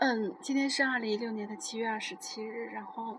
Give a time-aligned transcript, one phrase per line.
[0.00, 3.18] 嗯，今天是二零一六年的七月二十七日，然后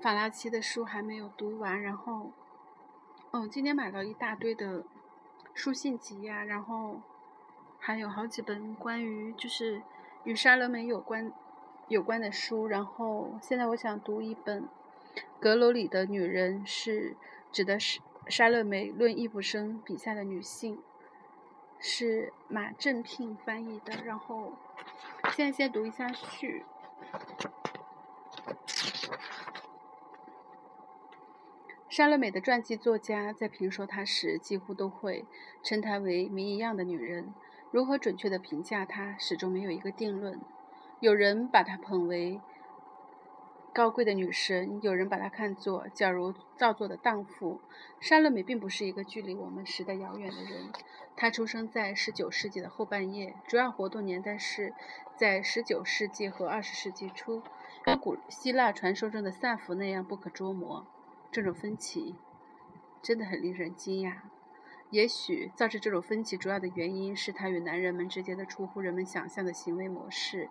[0.00, 2.30] 法拉奇的书还没有读完，然后，
[3.32, 4.84] 嗯，今天买了一大堆的
[5.52, 7.02] 书信集呀，然后
[7.78, 9.82] 还有好几本关于就是
[10.24, 11.30] 与莎乐美有关
[11.88, 14.62] 有关的书，然后现在我想读一本
[15.38, 17.14] 《阁楼里的女人》，是
[17.52, 20.80] 指的是莎乐美论易卜生笔下的女性。
[21.84, 24.52] 是马正聘翻译的，然后
[25.30, 26.64] 现在先读一下序。
[31.88, 35.24] 莎乐美的传记作家在评说她时，几乎都会
[35.62, 37.32] 称她为谜一样的女人。
[37.70, 40.40] 如何准确的评价她，始终没有一个定论。
[41.00, 42.40] 有人把她捧为。
[43.74, 47.60] 高贵的女神，有人把她看作矫揉造作的荡妇。
[48.00, 50.70] 莎乐美并不是一个距离我们时代遥远的人，
[51.16, 54.74] 她出生在19世纪的后半叶，主要活动年代是
[55.16, 57.42] 在19世纪和20世纪初，
[57.82, 60.86] 跟古希腊传说中的萨福那样不可捉摸。
[61.30, 62.16] 这种分歧
[63.00, 64.16] 真的很令人惊讶。
[64.92, 70.50] 也许造成这种分歧主要的原因是他与男人们之间的出乎人们想象的行为模式，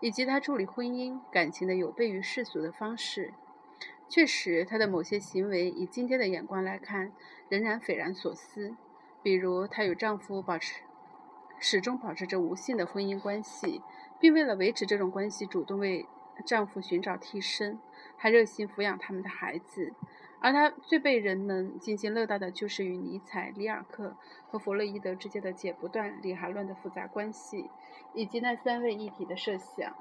[0.00, 3.34] 以及他处理婚姻感情的有悖于世俗的方式。
[4.08, 7.12] 确实，他的某些行为以今天的眼光来看，
[7.50, 8.74] 仍然匪然所思。
[9.22, 10.82] 比如，她与丈夫保持
[11.58, 13.82] 始终保持着无性的婚姻关系，
[14.18, 16.06] 并为了维持这种关系，主动为
[16.46, 17.78] 丈夫寻找替身，
[18.16, 19.92] 还热心抚养他们的孩子。
[20.42, 24.16] 而他最被人们津津乐道的，就是与尼采、里尔克
[24.48, 27.70] 和弗洛伊德之间的解不断理还乱的复杂关系，
[28.12, 29.94] 以及那三位一体的设想。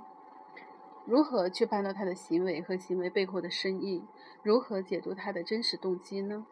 [1.05, 4.03] 如何去判断他的行为和行为背后的深意？
[4.41, 6.47] 如何解读他的真实动机呢？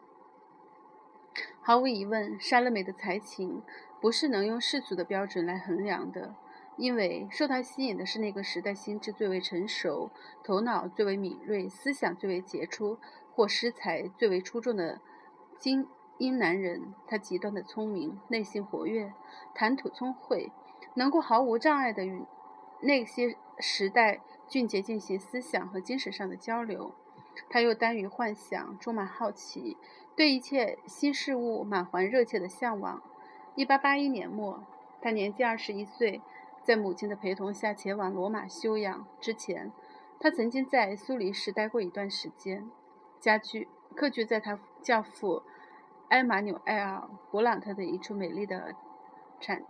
[1.60, 3.62] 毫无疑问，莎乐美的才情
[4.00, 6.36] 不是能用世俗的标准来衡量的，
[6.76, 10.10] 因为受他吸引的是那个时代心智最为成熟、
[10.44, 12.98] 头脑最为敏锐、思想最为杰出。
[13.34, 15.00] 或诗才最为出众的
[15.58, 15.86] 精
[16.18, 19.12] 英男人，他极端的聪明，内心活跃，
[19.54, 20.52] 谈吐聪慧，
[20.94, 22.24] 能够毫无障碍地与
[22.80, 26.94] 那些时代俊杰进行思想和精神上的交流。
[27.48, 29.76] 他又耽于幻想，充满好奇，
[30.14, 33.02] 对一切新事物满怀热切的向往。
[33.54, 34.64] 一八八一年末，
[35.00, 36.20] 他年纪二十一岁，
[36.62, 39.06] 在母亲的陪同下前往罗马休养。
[39.20, 39.72] 之前，
[40.18, 42.70] 他曾经在苏黎世待过一段时间。
[43.20, 45.42] 家居客居在他教父
[46.08, 48.74] 埃马纽埃尔·勃朗特的一处美丽的
[49.40, 49.62] 产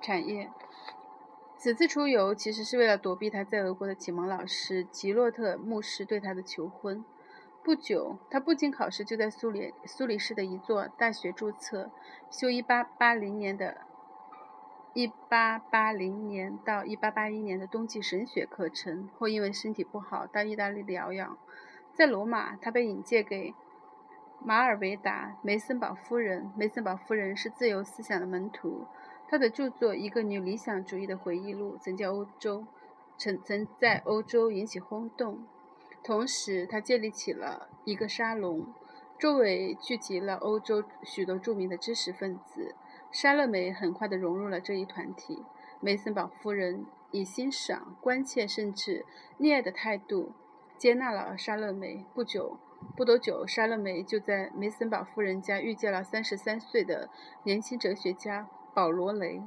[0.00, 0.50] 产业。
[1.58, 7.04] 此次出游其实是为了躲避他在俄国的启蒙老师吉洛特牧师对他的求婚。
[7.62, 11.92] 不久，他不仅考试就在苏联苏黎世的一座大学注册，
[12.28, 13.82] 修1880年的
[14.94, 21.38] 1880年到1881年的冬季神学课程，后因为身体不好到意大利疗养。
[21.94, 23.54] 在罗马，他被引荐给
[24.44, 26.52] 马尔维达·梅森堡夫人。
[26.56, 28.86] 梅森堡夫人是自由思想的门徒，
[29.28, 32.66] 她的著作《一个女理想主义的回忆录》曾在欧洲
[33.16, 35.46] 曾曾在欧洲引起轰动。
[36.02, 38.66] 同时，他建立起了一个沙龙，
[39.18, 42.74] 周围聚集了欧洲许多著名的知识分子。
[43.12, 45.44] 莎乐美很快地融入了这一团体。
[45.80, 49.04] 梅森堡夫人以欣赏、关切甚至
[49.38, 50.32] 溺爱的态度
[50.78, 52.06] 接纳了莎乐美。
[52.14, 52.58] 不久，
[52.96, 57.10] 不多久，莎乐美就在梅森堡夫人家遇见了三十三岁的
[57.42, 59.42] 年轻哲学家保罗·雷。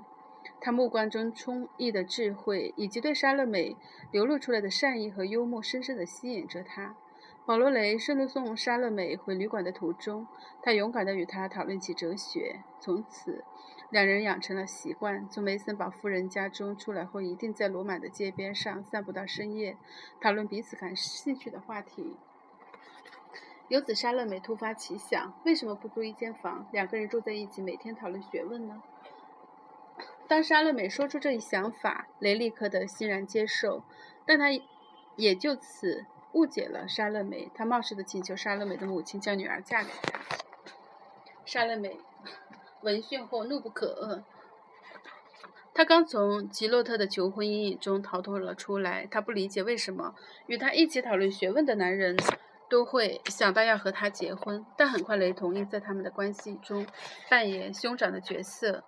[0.61, 3.75] 他目光中充溢的智慧，以及对莎乐美
[4.11, 6.95] 流露出来的善意和幽默，深深地吸引着他。
[7.45, 10.25] 保罗·雷顺路送莎乐美回旅馆的途中，
[10.63, 12.63] 他勇敢地与她讨论起哲学。
[12.79, 13.43] 从此，
[13.91, 19.77] 两人养成了习惯：从梅森堡夫人家中出来后，一定在罗马的街边上散步到深夜，
[20.19, 22.15] 讨论彼此感兴趣的话题。
[23.67, 28.81] 由此，莎乐美突发奇想：为什么不租一间房，两个人住在一起，每天讨论学问呢？
[30.27, 33.83] 当莎乐美说出这一想法，雷立刻的欣然接受，
[34.25, 34.45] 但他
[35.15, 36.07] 也就此。
[36.35, 40.19] 误解了莎乐美，他冒失的请求莎乐美的母亲将女儿嫁给他。
[41.45, 41.97] 莎乐美
[42.81, 44.23] 闻讯后怒不可遏，
[45.73, 49.07] 她刚从吉洛特的求婚阴影中逃脱了出来。
[49.09, 50.13] 她不理解为什么
[50.47, 52.17] 与她一起讨论学问的男人
[52.69, 56.85] 都会想到要和她结婚，但很快雷同意在他们的关系中
[57.29, 58.83] 扮演兄长的角色，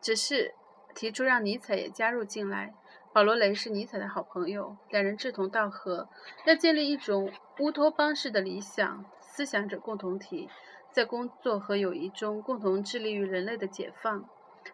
[0.00, 0.54] 只是
[0.94, 2.72] 提出让尼采也加入进来。
[3.14, 6.08] 保罗·雷是尼采的好朋友，两人志同道合，
[6.46, 10.50] 要建立一种乌托邦式的理想思想者共同体，
[10.90, 14.28] 在工作和友谊中共同致力于人类的解放。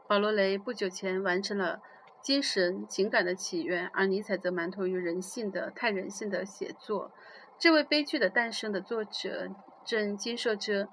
[0.07, 1.83] 保罗·雷不久前完成了
[2.23, 7.13] 精神情感的起源，而尼采则埋头于人性的太人性的写作。
[7.59, 9.51] 这位悲剧的诞生的作者
[9.85, 10.89] 正经受着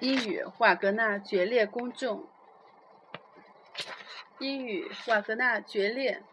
[0.00, 2.26] 因与瓦格纳决裂公众，
[4.40, 6.24] 因与瓦格纳决裂，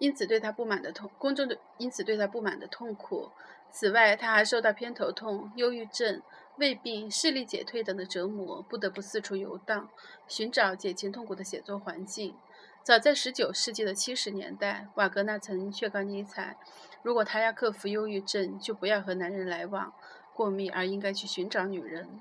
[0.00, 3.30] 因此对他不满的痛，公众的因此对他不满的痛苦。
[3.70, 6.20] 此外，他还受到偏头痛、忧郁症。
[6.56, 9.88] 胃病、视力减退等的折磨，不得不四处游荡，
[10.28, 12.36] 寻找减轻痛苦的写作环境。
[12.82, 16.58] 早在19世纪的70年代，瓦格纳曾劝告尼采，
[17.02, 19.94] 如果他要克服忧郁症，就不要和男人来往
[20.34, 22.20] 过密，而应该去寻找女人。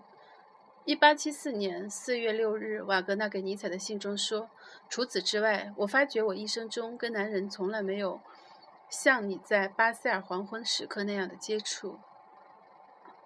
[0.86, 4.50] 1874年4月6日，瓦格纳给尼采的信中说
[4.90, 8.20] ：“除此之外，我发觉我一生中跟男人从来没有
[8.90, 12.00] 像你在巴塞尔黄昏时刻那样的接触。”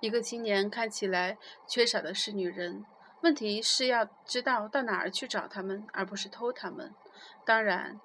[0.02, 2.86] 一个青年看起来缺少的是女人，
[3.22, 6.94] 问题是要知道到哪儿去找他们，而不是偷他们。
[7.46, 8.02] 当然，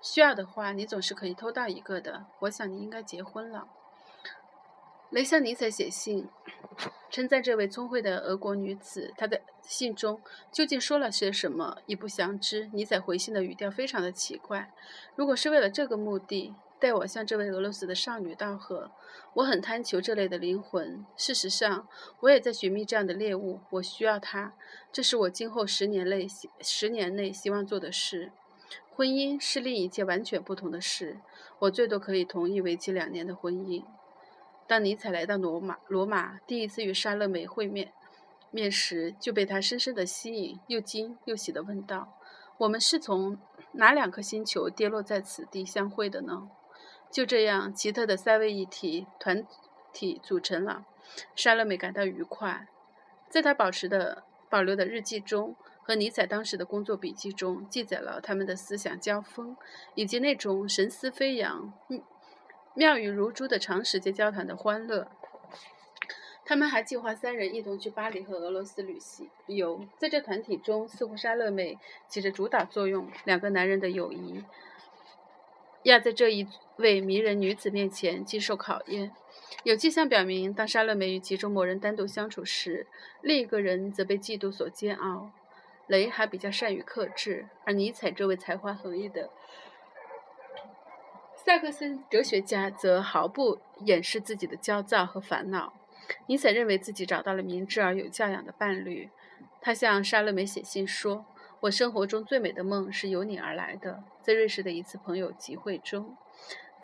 [0.00, 2.26] 需要的话，你总是可以偷到一个的。
[2.40, 3.68] 我想你应该结婚了。
[5.14, 6.26] 雷向尼采写信，
[7.08, 9.14] 称赞这位聪慧的俄国女子。
[9.16, 10.20] 他的信中
[10.50, 12.68] 究竟说了些什么，已不详知。
[12.72, 14.74] 尼采回信的语调非常的奇怪。
[15.14, 16.52] 如果是为了这个目的。
[16.80, 18.90] 代我向这位俄罗斯的少女道贺。
[19.34, 21.06] 我很贪求这类的灵魂。
[21.16, 21.88] 事实上，
[22.20, 23.60] 我也在寻觅这样的猎物。
[23.70, 24.52] 我需要它，
[24.92, 26.26] 这是我今后十年内
[26.60, 28.32] 十年内希望做的事。
[28.90, 31.20] 婚姻是另一件完全不同的事。
[31.60, 33.84] 我最多可以同意为期两年的婚姻。
[34.66, 37.92] 当尼采来到罗马，罗马第一次与莎乐美会面
[38.50, 42.18] 面时，就被她深深的吸引，又惊又喜地问道
[42.58, 43.38] ：“我们是从
[43.72, 46.48] 哪两颗星球跌落在此地相会的呢？”
[47.12, 49.46] 就这样，奇特的三位一体团
[49.92, 50.84] 体组成了。
[51.36, 52.66] 莎乐美感到愉快，
[53.28, 59.56] 在她保持的保留的日记中和尼采当时的工作笔记中，记载了他们的思想交锋，
[59.94, 61.72] 以及那种神思飞扬、
[62.74, 65.08] 妙语如珠的长时间交谈的欢乐。
[66.44, 69.86] 他们还计划三人一同去巴黎和俄罗斯旅行游。
[69.96, 71.78] 在这团体中，似乎莎乐美
[72.08, 73.08] 起着主导作用。
[73.24, 74.44] 两个男人的友谊。
[75.84, 79.12] 要在这一位迷人女子面前接受考验。
[79.62, 82.86] 有迹象表明，当莎乐美与其中某人单独相处时，
[83.20, 85.30] 另一个人则被嫉妒所煎熬。
[85.86, 89.30] 雷还比较善于克制，而尼采这位才华横溢的
[91.44, 95.74] 萨克森哲学家则毫不掩饰自己的焦躁和烦恼。
[96.26, 99.10] 尼采认为自己找到了明智而有教养的伴侣。
[99.60, 101.26] 他向莎乐美写信说。
[101.60, 104.04] 我生活中最美的梦是由你而来的。
[104.20, 106.14] 在瑞士的一次朋友集会中，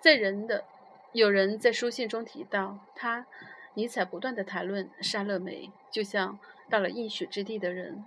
[0.01, 0.65] 在人的
[1.13, 3.27] 有人在书信中提到他，
[3.75, 6.39] 尼采不断地谈论莎乐美，就像
[6.71, 8.03] 到了应许之地的人。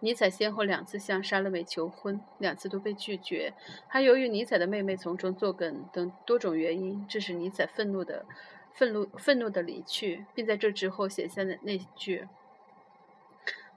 [0.00, 3.54] 尼采先后两次向莎乐美求婚，两次都被拒绝。
[3.88, 8.26] 还由于尼采的妹妹从中作梗等多种原因，致使尼采愤怒的
[8.74, 12.28] 愤怒愤怒的离去，并在这之后写下了那句。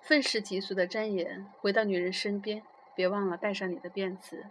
[0.01, 2.63] 愤世嫉俗的箴言：回到女人身边，
[2.95, 4.45] 别忘了带上你的辫子。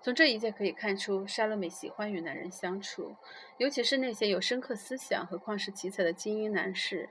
[0.00, 3.16] 从这一切可以看出，莎乐美喜欢与男人相处，
[3.58, 7.08] 尤其是那些有深刻思想和旷世奇才的精英男士，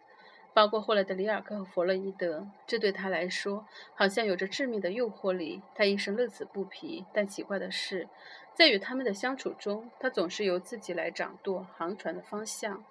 [0.54, 2.48] 包括后来的里尔克和弗洛伊德。
[2.68, 3.66] 这对他来说，
[3.96, 5.62] 好像有着致命的诱惑力。
[5.76, 7.06] 他一生乐此不疲。
[7.14, 8.08] 但奇怪的是，
[8.54, 12.84] 在与他们的相处中，他总是由自己来掌舵航船的方向。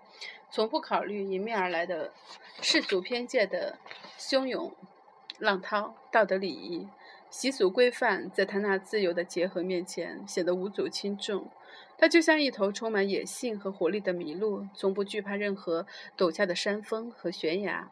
[0.51, 2.13] 从不考虑迎面而来的
[2.61, 3.79] 世俗偏见的
[4.19, 4.73] 汹涌
[5.39, 6.89] 浪涛，道德礼仪、
[7.31, 11.49] 习俗规范，在他那自由的结合面前显得无足轻重。
[12.01, 17.91] 他就像一头充满野性和活力的麋鹿，从不惧怕任何陡峭的山峰和悬崖。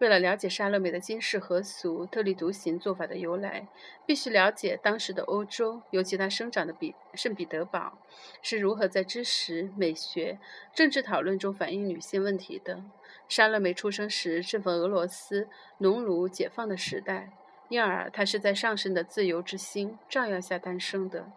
[0.00, 3.68] 为了了解莎乐美的今世何俗、特立独行做法的由来，
[4.04, 7.98] 必须了解当时的欧洲，尤其他生长的比圣彼得堡，
[8.42, 10.40] 是如何在知识、美学、
[10.74, 12.82] 政治讨论中反映女性问题的。
[13.28, 15.46] 莎乐美出生时正逢俄罗斯
[15.78, 17.30] 农奴解放的时代，
[17.68, 21.30] 因而她是在上升的自由之心照耀下诞生的。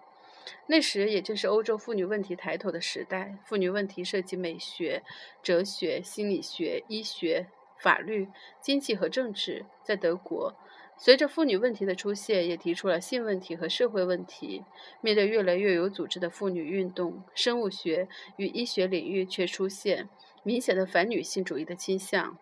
[0.68, 5.04] 那时也正是欧洲妇女问题抬头的时代，妇女问题涉及美学、
[5.42, 7.48] 哲学、心理学、医学。
[7.78, 8.28] 法律、
[8.62, 10.54] 经济和政治，在德国，
[11.00, 14.64] 随着妇女问题的出现，也提出了性问题和社会问题。
[15.02, 20.08] 面对越来越有组织的妇女运动，生物学与医学领域却出现
[20.44, 22.38] 明显的反女性主义的倾向。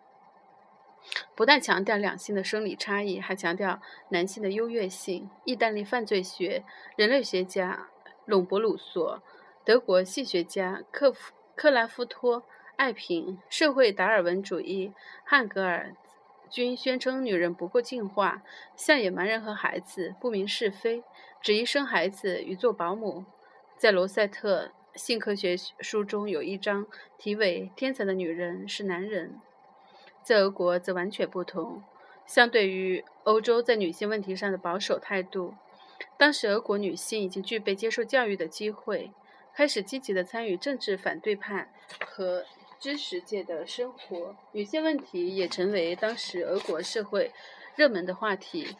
[1.34, 5.28] 不但强调两性的生理差异，还强调男性的优越性。
[5.44, 6.64] 意大利犯罪学、
[6.96, 7.88] 人类学家
[8.26, 9.22] 隆博鲁索，
[9.64, 12.44] 德国性学家克夫克拉夫托。
[12.76, 15.94] 爱平社会达尔文主义汉格尔
[16.48, 18.42] 均宣称女人不够进化，
[18.74, 21.04] 像野蛮人和孩子，不明是非，
[21.42, 23.26] 只宜生孩子与做保姆。
[23.76, 26.86] 在罗塞特性科学书中有一章
[27.18, 29.28] 题为《天才的女人是男人》。
[30.30, 31.82] 在俄国则完全不同。
[32.24, 35.54] 相对于欧洲在女性问题上的保守态度，
[36.16, 39.10] 当时俄国女性已经具备接受教育的机会，
[39.52, 41.72] 开始积极地参与政治反对派
[42.06, 42.44] 和
[42.78, 44.36] 知识界的生活。
[44.52, 47.32] 女性问题也成为当时俄国社会
[47.74, 48.76] 热门的话题。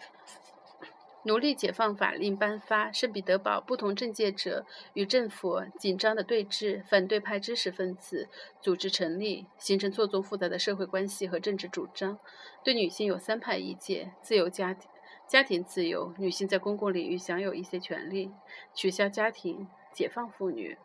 [1.25, 8.27] 奴隶解放法令颁发，圣彼得堡不同政界者与政府紧张的对峙，反对派知识分子
[8.63, 12.19] 组织成立，形成错综复杂的社会关系和政治主张。
[12.65, 14.89] 对女性有三派意见：自由家庭、
[15.27, 18.31] 家庭自由，女性在公共领域享有一些权利；
[18.75, 20.79] 取消家庭，解放妇女。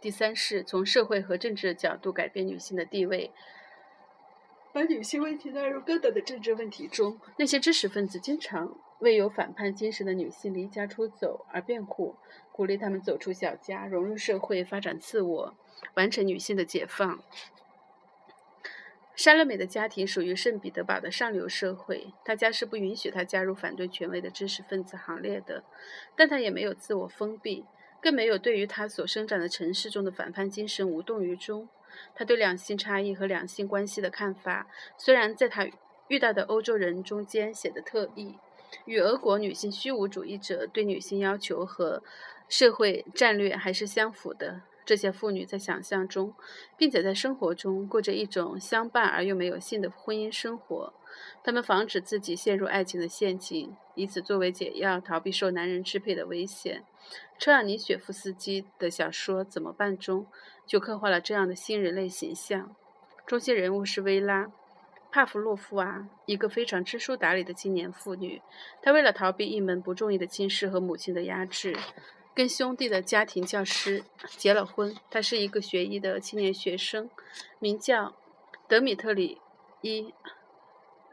[0.00, 3.30] 第三是从社会和政治的角度改变女性的地位，
[4.72, 7.20] 把女性问题纳入更大的政治问题中。
[7.36, 8.76] 那些知识分子经常。
[9.00, 12.16] 为有反叛精神的女性离家出走而辩护，
[12.52, 15.54] 鼓励她们走出小家，融入社会，发展自我，
[15.94, 17.20] 完成女性的解放。
[19.14, 25.64] 莎乐美的家庭属于圣彼得堡的上流社会，她家是不允许她加入反对权威的知识分子行列的，
[26.14, 27.64] 但她也没有自我封闭，
[28.00, 31.68] 更没有对于她所生长的城市中的反叛精神无动于衷。
[32.14, 35.66] 她对两性差异和两性关系的看法，虽然在她
[36.06, 38.36] 遇到的欧洲人中间显得特异。
[38.84, 42.02] 与俄国女性虚无主义者对女性要求和
[42.48, 44.62] 社会战略还是相符的。
[44.84, 46.32] 这些妇女在想象中，
[46.78, 50.94] 并且在生活中过着一种相伴而又没有性的婚姻生活。
[51.44, 56.84] 她们防止自己陷入爱情的陷阱，以此作为解药，逃避受男人支配的危险。
[57.38, 60.26] 车尔尼雪夫斯基的小说《怎么办》中
[60.66, 62.74] 就刻画了这样的新人类形象。
[63.26, 64.50] 中心人物是薇拉。
[65.10, 68.42] 帕夫洛夫娃，一个非常知书达理的青年妇女，
[68.82, 71.76] 她为了逃避一门不中意的亲事和母亲的压制，
[72.34, 74.04] 跟兄弟的家庭教师
[74.36, 74.94] 结了婚。
[75.10, 77.08] 她是一个学医的青年学生，
[77.58, 78.14] 名叫
[78.68, 79.40] 德米特里
[79.80, 80.12] 伊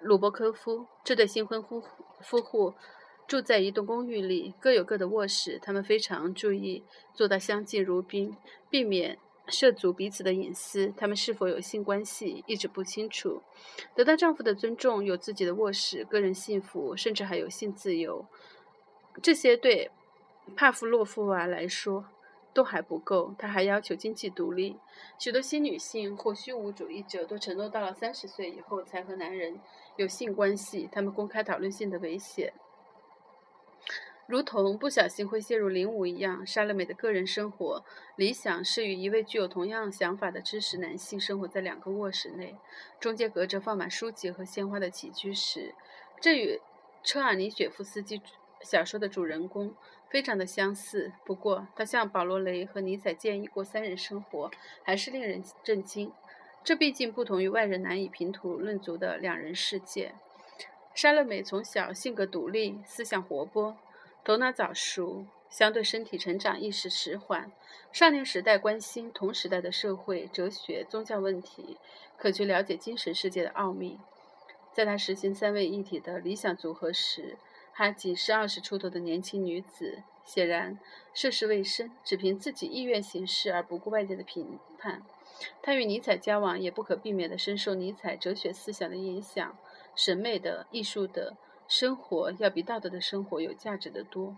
[0.02, 0.88] 鲁伯科夫。
[1.04, 1.82] 这对新婚夫
[2.22, 2.76] 夫妇
[3.28, 5.58] 住在一栋公寓里，各有各的卧室。
[5.62, 6.84] 他们非常注意
[7.14, 8.36] 做到相敬如宾，
[8.70, 9.18] 避免。
[9.48, 13.42] 涉足彼此的隐私，他们是否有性关系一直不清楚。
[13.94, 18.26] 得到丈夫的尊重，有自己的卧室、个人幸福，甚至还有性自由，
[19.22, 19.92] 这些对
[20.56, 22.06] 帕夫洛夫娃来说
[22.54, 23.36] 都还不够。
[23.38, 24.78] 她还要求经济独立。
[25.20, 29.60] 许多新女性或虚无主义者都承诺，到了三十岁以后才和男人
[29.98, 30.90] 有性关系。
[30.92, 32.54] 他们公开讨论性的危险。
[34.28, 42.56] 如同不小心会陷入领舞一样，莎乐美的个人生活理想是与一位具有同样想法的知识男性生活在两个卧室内，
[43.00, 45.76] 中间隔着放满书籍和鲜花的起居室。
[46.20, 46.60] 这与
[47.04, 48.20] 车尔尼雪夫斯基
[48.62, 49.76] 小说的主人公
[50.10, 51.14] 非常的相似。
[51.24, 54.50] 不过，他向保罗雷和尼采建议过三人生活，
[54.82, 56.12] 还是令人震惊。
[56.64, 60.16] 这毕竟不同于外人难以评图论足的两人世界。
[60.96, 63.78] 莎乐美从小性格独立，思想活泼。
[64.26, 67.52] 头脑早熟，相对身体成长意识迟缓。
[67.92, 71.78] 少年时代关心同时代的社会、哲学、宗教问题，
[72.18, 74.00] 渴求了解精神世界的奥秘。
[74.74, 77.38] 在他实行三位一体的理想组合时，
[77.72, 80.80] 还仅是二十出头的年轻女子，显然
[81.14, 85.04] 涉世未深，只凭自己意愿行事而不顾外界的评判。
[85.62, 89.56] 他与尼采交往，也不可避免地深受尼采哲学思想的影响，
[89.96, 91.38] 审美的、艺术的。
[91.68, 94.36] 生活要比道德的生活有价值的多。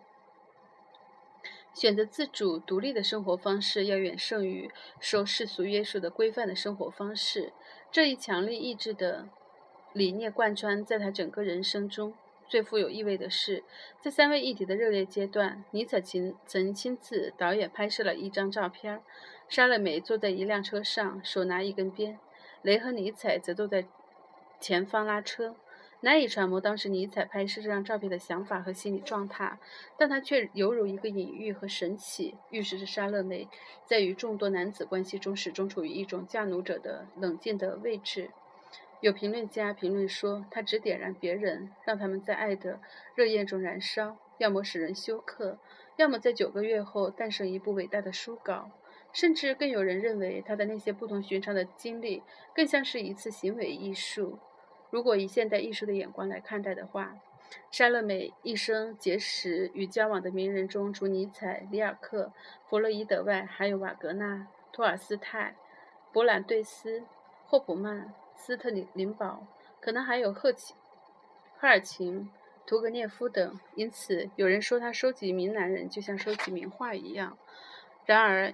[1.74, 7.54] 选择自主独立的生活方式，要远胜于受世俗约束的规范的生活方式。
[7.92, 9.30] 这一强力意志的
[9.94, 12.16] 理念贯穿在他整个人生中。
[12.48, 13.64] 最富有意味的是，
[14.00, 19.04] 在三位一体的热烈阶段，尼采亲曾亲自导演拍摄了一张照片：
[19.50, 22.18] 莎乐美坐在一辆车上，手拿一根鞭；
[22.62, 23.86] 雷和尼采则坐在
[24.60, 25.56] 前方拉车。
[26.02, 29.58] 难以揣摩当时尼采拍摄这张照片的想法和心理状态，
[29.98, 33.48] 但他却犹如一个隐喻和神奇，预示着莎乐美
[33.86, 38.30] 在与众多男子关系中始终处于一种嫁奴者的冷静的位置。
[39.00, 42.80] 有评论家评论说，他只点燃别人，让他们在爱的
[43.16, 45.58] 热焰中燃烧，要么使人休克，
[45.98, 48.70] 要么在九个月后诞生一部伟大的书稿。
[49.14, 52.22] 甚至更有人认为，他的那些不同寻常的经历
[52.54, 54.38] 更像是一次行为艺术。
[54.98, 57.16] 如果以现代艺术的眼光来看待的话，
[57.70, 62.34] 莎乐美一生结识与交往的名人中，除尼采、里尔克、
[62.68, 65.56] 弗洛伊德外，还有瓦格纳、托尔斯泰、
[66.12, 67.04] 勃兰对斯、
[67.46, 69.46] 霍普曼、斯特林林堡、
[69.80, 70.74] 可能还有赫奇、
[71.60, 72.32] 赫尔琴、
[72.66, 73.60] 屠格涅夫等。
[73.76, 77.38] 因此，有人说他收集名男人就像收集名画一样。
[78.08, 78.52] 然而，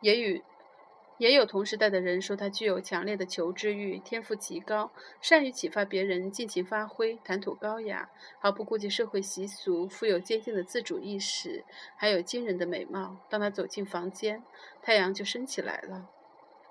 [0.00, 0.44] 也与
[1.22, 8.10] 也有同时代的人说他具有强烈的求知欲，天赋极高，善于启发别人，尽情发挥，谈吐高雅，
[8.40, 11.64] 毫不顾及社会习俗，富有坚定的自主意识，
[11.94, 13.18] 还有惊人的美貌。
[13.30, 14.42] 当他走进房间，
[14.82, 16.10] 太阳就升起来了。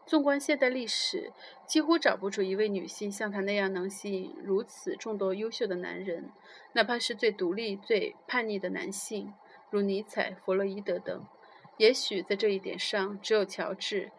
[0.05, 1.31] 纵观现代历史，
[1.65, 6.29] 几乎找不出一位女性像他那样能吸引如此众多优秀的男人，
[6.73, 9.33] 哪怕是最独立、最叛逆的男性，
[9.69, 11.25] 如尼采、弗洛伊德等。
[11.77, 14.11] 也许在这一点上，只有乔治。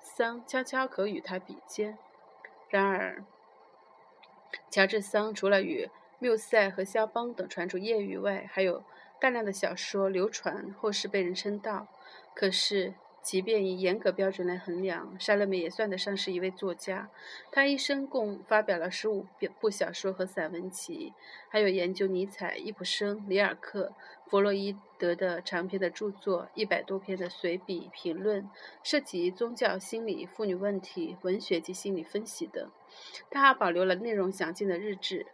[0.00, 1.98] 桑悄悄可与他比肩。
[2.68, 3.24] 然而，
[4.70, 8.84] 乔治桑除了与缪塞和肖邦等传出业余外，还有
[9.20, 11.86] 大量的小说流传，或是被人称道。
[12.34, 17.10] 可是，即便以严格标准来衡量，莎乐美也算得上是一位作家。
[17.52, 19.26] 她一生共发表了十五
[19.60, 21.12] 部小说和散文集，
[21.48, 23.92] 还有研究尼采、易卜生、里尔克、
[24.26, 28.48] 弗洛伊德的长篇的著作，一百多篇的随笔评论，
[28.82, 32.70] 涉及宗教、心理、妇女问题、文学及心理分析等。
[33.30, 35.26] 他还保留了内容详尽的日志、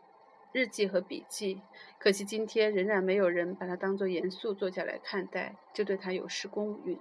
[0.53, 1.63] 日记和笔记。
[1.99, 6.99] 可惜今天仍然没有人把他当作严肃作家来看待，就对他有失公允。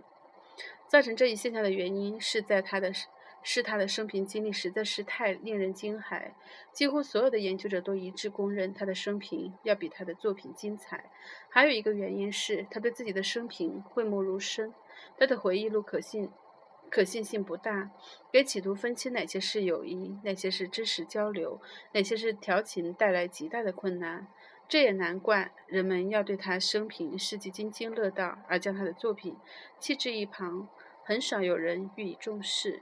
[0.88, 2.92] 造成这一现象的原因是在他的，
[3.42, 6.32] 是他的生平经历实在是太令人惊骇。
[6.72, 11.12] 几乎所有的研究者都一致公认他的生平要比他的作品精彩。
[11.50, 14.74] 还有一个原因是他对自己的生平讳莫如深，
[15.18, 16.30] 他的回忆录可信
[16.90, 17.92] 可信性不大，
[18.32, 21.60] 给企图分清哪些是友谊，哪些是知识交流，
[21.94, 24.28] 哪些是调情带来极大的困难。
[24.68, 29.38] 这也难怪人们要对他生平事迹津津乐道，而将他的作品
[29.80, 30.68] 弃置一旁。
[31.08, 32.82] 很少有人予以重视。